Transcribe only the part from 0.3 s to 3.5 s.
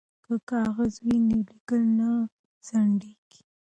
کاغذ وي نو لیکل نه ځنډیږي.